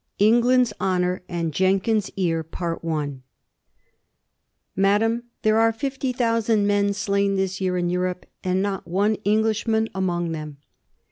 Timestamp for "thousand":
6.11-6.65